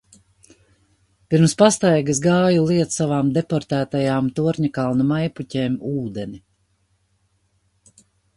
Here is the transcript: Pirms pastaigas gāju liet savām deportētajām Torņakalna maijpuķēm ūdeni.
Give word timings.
Pirms 1.33 1.51
pastaigas 1.61 2.21
gāju 2.23 2.63
liet 2.71 2.95
savām 2.95 3.29
deportētajām 3.37 4.31
Torņakalna 4.41 5.07
maijpuķēm 5.13 5.77
ūdeni. 5.93 6.43